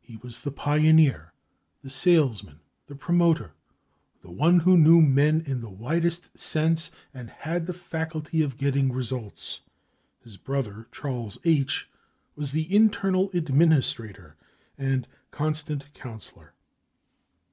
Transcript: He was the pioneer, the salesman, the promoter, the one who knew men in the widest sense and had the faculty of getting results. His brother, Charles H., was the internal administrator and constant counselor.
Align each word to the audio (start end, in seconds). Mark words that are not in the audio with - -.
He 0.00 0.16
was 0.18 0.40
the 0.44 0.52
pioneer, 0.52 1.32
the 1.82 1.90
salesman, 1.90 2.60
the 2.86 2.94
promoter, 2.94 3.54
the 4.20 4.30
one 4.30 4.60
who 4.60 4.76
knew 4.76 5.02
men 5.02 5.40
in 5.40 5.62
the 5.62 5.68
widest 5.68 6.38
sense 6.38 6.92
and 7.12 7.28
had 7.28 7.66
the 7.66 7.72
faculty 7.74 8.40
of 8.40 8.56
getting 8.56 8.92
results. 8.92 9.62
His 10.22 10.36
brother, 10.36 10.86
Charles 10.92 11.38
H., 11.42 11.90
was 12.36 12.52
the 12.52 12.72
internal 12.72 13.30
administrator 13.34 14.36
and 14.78 15.08
constant 15.32 15.92
counselor. 15.92 16.54